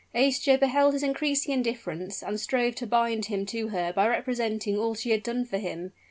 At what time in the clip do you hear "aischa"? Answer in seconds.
0.15-0.59